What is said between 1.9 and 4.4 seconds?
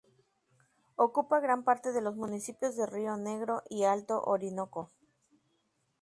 de los municipios de Río Negro y Alto